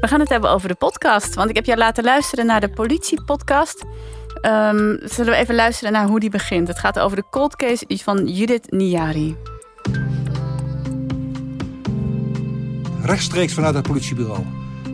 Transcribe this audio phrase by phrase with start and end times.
[0.00, 1.34] We gaan het hebben over de podcast.
[1.34, 3.84] Want ik heb jou laten luisteren naar de politiepodcast.
[4.42, 6.68] Um, zullen we even luisteren naar hoe die begint?
[6.68, 9.36] Het gaat over de cold case van Judith Niari.
[13.02, 14.44] Rechtstreeks vanuit het politiebureau.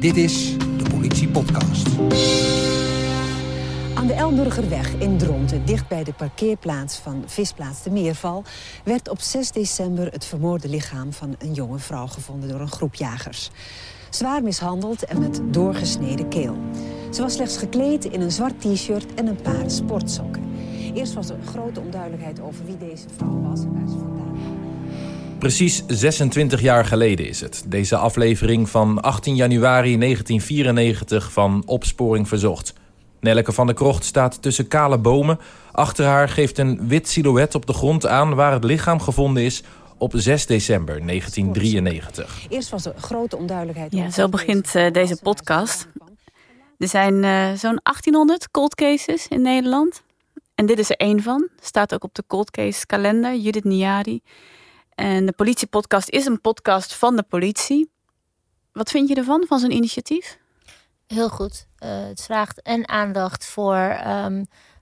[0.00, 1.88] Dit is de Politiepodcast.
[3.94, 8.44] Aan de Elburgerweg in Dronten, dicht bij de parkeerplaats van Visplaats de Meerval...
[8.84, 12.94] werd op 6 december het vermoorde lichaam van een jonge vrouw gevonden door een groep
[12.94, 13.50] jagers.
[14.10, 16.56] Zwaar mishandeld en met doorgesneden keel.
[17.10, 20.42] Ze was slechts gekleed in een zwart t-shirt en een paar sportsokken.
[20.94, 24.20] Eerst was er grote onduidelijkheid over wie deze vrouw was en waar ze vandaan
[25.38, 27.64] Precies 26 jaar geleden is het.
[27.66, 32.79] Deze aflevering van 18 januari 1994 van Opsporing Verzocht.
[33.20, 35.38] Nelleke van der Krocht staat tussen kale bomen.
[35.72, 39.62] Achter haar geeft een wit silhouet op de grond aan waar het lichaam gevonden is
[39.98, 42.46] op 6 december 1993.
[42.48, 43.92] Eerst was er grote onduidelijkheid.
[43.92, 45.88] Ja, zo begint uh, deze podcast.
[46.78, 50.02] Er zijn uh, zo'n 1800 cold cases in Nederland.
[50.54, 51.48] En dit is er één van.
[51.60, 54.20] Staat ook op de cold case kalender, Judith Niari.
[54.94, 57.90] En de politiepodcast is een podcast van de politie.
[58.72, 60.38] Wat vind je ervan, van zo'n initiatief?
[61.14, 61.66] Heel goed.
[61.84, 63.98] Uh, het vraagt en aandacht voor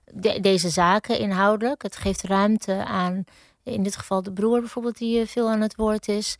[0.05, 1.81] de, deze zaken inhoudelijk.
[1.81, 3.23] Het geeft ruimte aan,
[3.63, 6.37] in dit geval de broer bijvoorbeeld, die veel aan het woord is.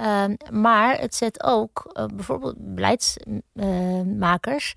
[0.00, 4.74] Um, maar het zet ook uh, bijvoorbeeld beleidsmakers,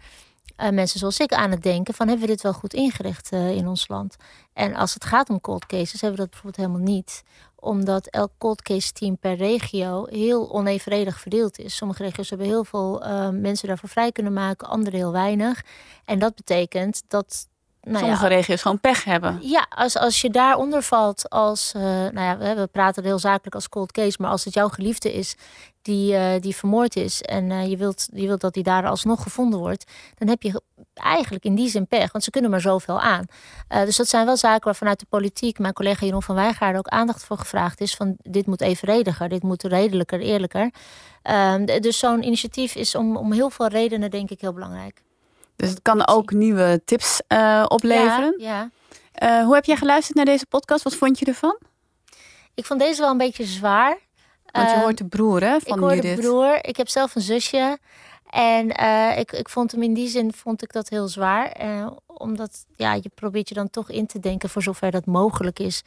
[0.57, 3.67] uh, mensen zoals ik, aan het denken van hebben we dit wel goed ingericht in
[3.67, 4.15] ons land?
[4.53, 7.23] En als het gaat om cold cases, hebben we dat bijvoorbeeld helemaal niet
[7.63, 11.75] omdat elk cold case team per regio heel onevenredig verdeeld is.
[11.75, 15.63] Sommige regio's hebben heel veel uh, mensen daarvoor vrij kunnen maken, andere heel weinig.
[16.05, 17.47] En dat betekent dat
[17.83, 19.39] nou Sommige ja, regio's gewoon pech hebben.
[19.41, 23.55] Ja, als, als je daaronder valt als, uh, nou ja, we, we praten heel zakelijk
[23.55, 25.35] als cold case, maar als het jouw geliefde is
[25.81, 29.23] die, uh, die vermoord is en uh, je, wilt, je wilt dat die daar alsnog
[29.23, 30.61] gevonden wordt, dan heb je
[30.93, 33.25] eigenlijk in die zin pech, want ze kunnen maar zoveel aan.
[33.67, 36.87] dus dat zijn wel zaken waar vanuit de politiek mijn collega Jeroen van Wijngaarden ook
[36.87, 40.71] aandacht voor gevraagd is van dit moet evenrediger, dit moet redelijker, eerlijker.
[41.21, 45.01] Ehm, dus zo'n initiatief is om, om heel veel redenen denk ik heel belangrijk.
[45.55, 48.35] Dus het kan ook nieuwe tips uh, opleveren.
[48.37, 48.69] Ja,
[49.13, 49.39] ja.
[49.39, 50.83] Uh, hoe heb jij geluisterd naar deze podcast?
[50.83, 51.57] Wat vond je ervan?
[52.53, 53.97] Ik vond deze wel een beetje zwaar.
[54.51, 56.15] Want je uh, hoort de broer hè, van Ik hoor Judith.
[56.15, 56.65] de broer.
[56.65, 57.77] Ik heb zelf een zusje.
[58.29, 58.67] En
[59.17, 61.55] ik, ik vond hem in die zin vond ik dat heel zwaar.
[62.07, 65.83] omdat ja, je probeert je dan toch in te denken, voor zover dat mogelijk is,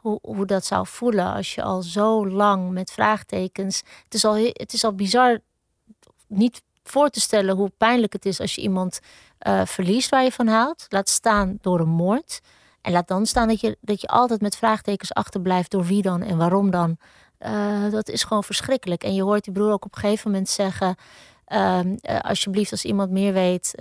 [0.00, 3.82] hoe, hoe dat zou voelen als je al zo lang met vraagtekens.
[4.04, 5.38] Het is al, het is al bizar,
[6.26, 9.00] niet voor te stellen hoe pijnlijk het is als je iemand
[9.46, 10.86] uh, verliest waar je van houdt.
[10.88, 12.40] Laat staan door een moord.
[12.80, 16.22] En laat dan staan dat je, dat je altijd met vraagtekens achterblijft door wie dan
[16.22, 16.96] en waarom dan.
[17.40, 19.04] Uh, dat is gewoon verschrikkelijk.
[19.04, 20.96] En je hoort die broer ook op een gegeven moment zeggen:
[21.48, 21.80] uh,
[22.20, 23.74] alsjeblieft, als iemand meer weet,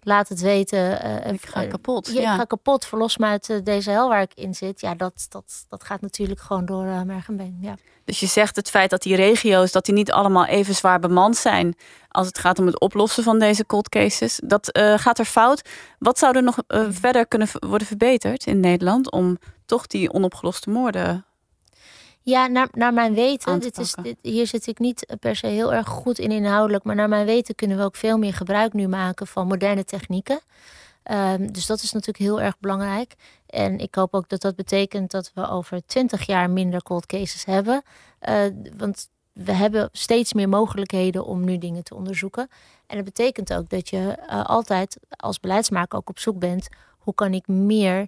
[0.00, 1.04] laat het weten.
[1.32, 2.10] ik ga kapot.
[2.12, 2.32] Ja.
[2.32, 4.80] Ik ga kapot, verlos me uit deze hel waar ik in zit.
[4.80, 7.58] Ja, dat, dat, dat gaat natuurlijk gewoon door merg en been.
[7.60, 7.74] Ja.
[8.04, 11.36] Dus je zegt het feit dat die regio's dat die niet allemaal even zwaar bemand
[11.36, 11.76] zijn
[12.08, 15.68] als het gaat om het oplossen van deze cold cases, dat uh, gaat er fout.
[15.98, 20.70] Wat zou er nog uh, verder kunnen worden verbeterd in Nederland om toch die onopgeloste
[20.70, 21.24] moorden
[22.28, 25.72] ja, naar, naar mijn weten, dit is, dit, hier zit ik niet per se heel
[25.72, 28.88] erg goed in inhoudelijk, maar naar mijn weten kunnen we ook veel meer gebruik nu
[28.88, 30.40] maken van moderne technieken.
[31.10, 33.14] Um, dus dat is natuurlijk heel erg belangrijk.
[33.46, 37.44] En ik hoop ook dat dat betekent dat we over twintig jaar minder cold cases
[37.44, 37.82] hebben.
[38.28, 38.40] Uh,
[38.76, 42.48] want we hebben steeds meer mogelijkheden om nu dingen te onderzoeken.
[42.86, 46.68] En dat betekent ook dat je uh, altijd als beleidsmaker ook op zoek bent.
[46.98, 48.06] Hoe kan ik meer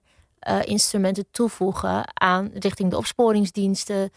[0.48, 4.02] uh, instrumenten toevoegen aan richting de opsporingsdiensten?
[4.02, 4.10] Uh,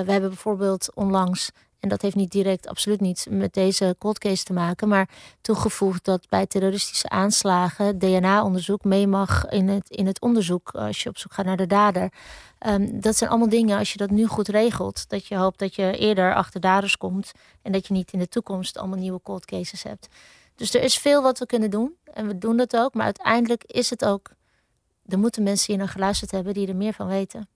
[0.00, 1.50] we hebben bijvoorbeeld onlangs
[1.84, 5.08] en dat heeft niet direct, absoluut niet met deze cold case te maken, maar
[5.40, 11.08] toegevoegd dat bij terroristische aanslagen DNA-onderzoek mee mag in het, in het onderzoek als je
[11.08, 12.12] op zoek gaat naar de dader.
[12.66, 15.74] Um, dat zijn allemaal dingen, als je dat nu goed regelt, dat je hoopt dat
[15.74, 19.44] je eerder achter daders komt en dat je niet in de toekomst allemaal nieuwe cold
[19.44, 20.08] cases hebt.
[20.54, 23.64] Dus er is veel wat we kunnen doen en we doen dat ook, maar uiteindelijk
[23.64, 24.30] is het ook,
[25.06, 27.48] er moeten mensen hier naar geluisterd hebben die er meer van weten.